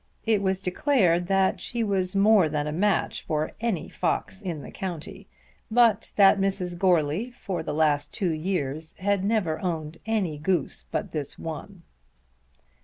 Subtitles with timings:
[0.25, 4.71] It was declared that she was more than a match for any fox in the
[4.71, 5.27] county,
[5.69, 6.75] but that Mrs.
[6.75, 11.83] Goarly for the last two years had never owned any goose but this one.